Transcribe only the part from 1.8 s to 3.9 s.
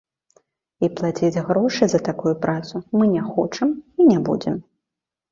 за такую працу мы не хочам